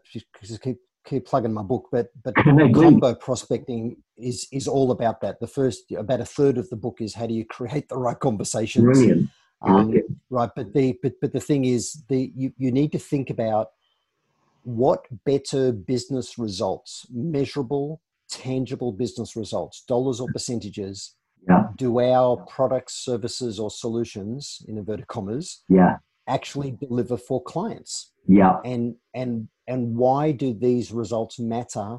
[0.62, 2.35] keep keep plugging my book, but but
[2.75, 5.41] combo prospecting is is all about that.
[5.41, 8.19] The first about a third of the book is how do you create the right
[8.19, 8.85] conversations.
[8.85, 9.31] Brilliant.
[9.62, 9.99] Um,
[10.31, 13.71] right, but the but but the thing is, the you, you need to think about
[14.62, 18.01] what better business results, measurable,
[18.33, 21.14] tangible business results, dollars or percentages,
[21.49, 21.64] yeah.
[21.77, 25.97] do our products, services, or solutions in inverted commas, yeah,
[26.29, 28.12] actually deliver for clients?
[28.27, 31.99] Yeah, and and and why do these results matter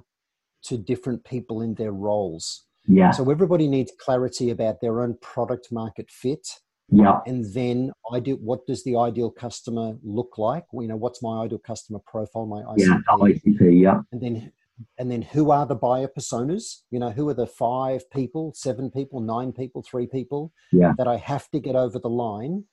[0.66, 2.66] to different people in their roles?
[2.88, 3.12] Yeah.
[3.12, 6.46] So everybody needs clarity about their own product market fit
[6.90, 7.20] yeah.
[7.26, 10.66] And then I do what does the ideal customer look like?
[10.74, 12.78] You know, what's my ideal customer profile, my ICP?
[12.78, 14.02] Yeah, ICP, yeah.
[14.12, 14.52] And then
[14.98, 16.82] and then who are the buyer personas?
[16.92, 20.94] You know, who are the five people, seven people, nine people, three people yeah.
[20.98, 22.66] that I have to get over the line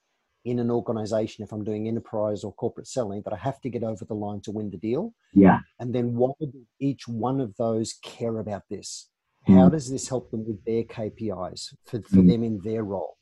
[0.45, 3.83] in an organization if I'm doing enterprise or corporate selling that I have to get
[3.83, 5.13] over the line to win the deal.
[5.35, 5.59] Yeah.
[5.79, 9.11] And then why do each one of those care about this?
[9.49, 9.55] Mm.
[9.55, 12.29] How does this help them with their KPIs for, for mm.
[12.31, 13.17] them in their role?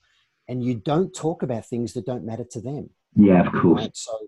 [0.48, 2.90] and you don't talk about things that don't matter to them.
[3.14, 3.82] Yeah, of course.
[3.82, 3.96] Right?
[3.96, 4.18] So,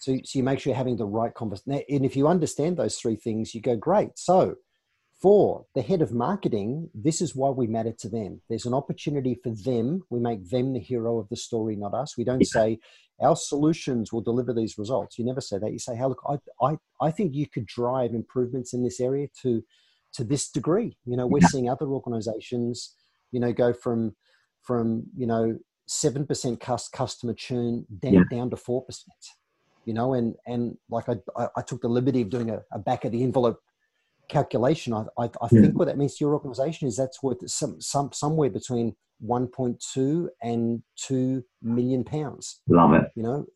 [0.00, 1.84] so, so you make sure you're having the right conversation.
[1.88, 4.18] And if you understand those three things, you go, great.
[4.18, 4.56] So
[5.20, 8.40] For the head of marketing, this is why we matter to them.
[8.48, 10.02] There's an opportunity for them.
[10.08, 12.16] We make them the hero of the story, not us.
[12.16, 12.78] We don't say
[13.20, 15.18] our solutions will deliver these results.
[15.18, 15.72] You never say that.
[15.72, 19.28] You say, hey, look, I, I, I think you could drive improvements in this area
[19.42, 19.62] to,
[20.14, 20.96] to this degree.
[21.04, 21.48] You know, we're yeah.
[21.48, 22.94] seeing other organizations,
[23.30, 24.16] you know, go from,
[24.62, 28.22] from, you know, 7% customer churn down, yeah.
[28.30, 28.82] down to 4%
[29.84, 33.04] you know, and and like I, I took the liberty of doing a, a back
[33.04, 33.60] of the envelope
[34.28, 34.94] calculation.
[34.94, 35.60] I, I, I yeah.
[35.60, 38.94] think what that means to your organization is that's worth some, some somewhere between
[39.26, 42.60] 1.2 and 2 million pounds.
[42.68, 43.04] Love it.
[43.14, 43.46] You know,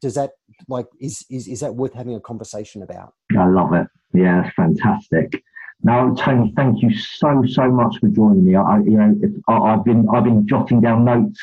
[0.00, 0.32] does that
[0.68, 3.12] like is is is that worth having a conversation about?
[3.38, 3.86] I love it.
[4.12, 5.42] Yeah, it's fantastic.
[5.82, 8.56] Now, Tony, thank you so so much for joining me.
[8.56, 9.14] I, you know,
[9.48, 11.38] I, have been I've been jotting down notes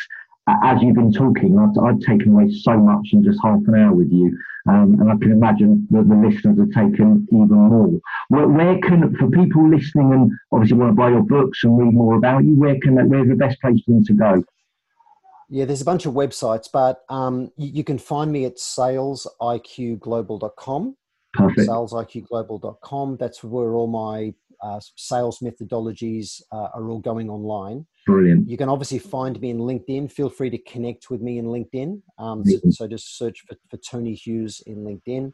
[0.48, 3.94] as you've been talking, I've, I've, taken away so much in just half an hour
[3.94, 4.36] with you.
[4.68, 8.00] Um, and I can imagine that the listeners have taken even more.
[8.30, 11.94] Where, where, can, for people listening and obviously want to buy your books and read
[11.94, 14.44] more about you, where can that where's the best place for them to go?
[15.50, 20.96] Yeah, there's a bunch of websites, but um, you, you, can find me at salesiqglobal.com.
[21.34, 21.68] Perfect.
[21.68, 23.18] Salesiqglobal.com.
[23.18, 27.86] That's where all my uh, sales methodologies uh, are all going online.
[28.06, 28.50] Brilliant.
[28.50, 30.12] You can obviously find me in LinkedIn.
[30.12, 32.02] Feel free to connect with me in LinkedIn.
[32.18, 35.34] Um, so, so, just search for, for Tony Hughes in LinkedIn.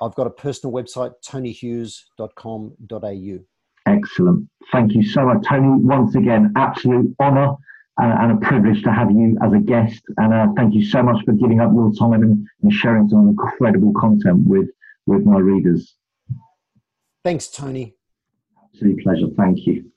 [0.00, 3.38] I've got a personal website, tonyhughes.com.au.
[3.86, 4.48] Excellent.
[4.72, 5.82] Thank you so much, Tony.
[5.82, 7.54] Once again, absolute honour
[7.98, 10.02] and, and a privilege to have you as a guest.
[10.18, 13.28] And uh, thank you so much for giving up your time and, and sharing some
[13.28, 14.68] incredible content with,
[15.06, 15.94] with my readers.
[17.24, 17.95] Thanks, Tony.
[18.76, 19.26] Absolute pleasure.
[19.38, 19.90] Thank you.